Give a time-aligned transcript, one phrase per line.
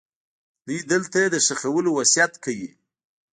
[0.65, 2.69] دوی دلته د ښخولو وصیت کوي.